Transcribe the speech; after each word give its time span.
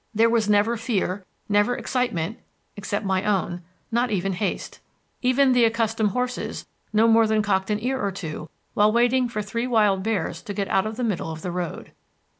There 0.15 0.31
was 0.31 0.49
never 0.49 0.77
fear, 0.77 1.27
never 1.47 1.75
excitement 1.77 2.39
(except 2.75 3.05
my 3.05 3.23
own), 3.23 3.61
not 3.91 4.09
even 4.09 4.33
haste. 4.33 4.79
Even 5.21 5.51
the 5.51 5.63
accustomed 5.63 6.09
horses 6.09 6.65
no 6.91 7.07
more 7.07 7.27
than 7.27 7.43
cocked 7.43 7.69
an 7.69 7.79
ear 7.79 8.01
or 8.03 8.11
two 8.11 8.49
while 8.73 8.91
waiting 8.91 9.29
for 9.29 9.43
three 9.43 9.67
wild 9.67 10.01
bears 10.01 10.41
to 10.41 10.55
get 10.55 10.69
out 10.69 10.87
of 10.87 10.97
the 10.97 11.03
middle 11.03 11.31
of 11.31 11.43
the 11.43 11.51
road. 11.51 11.91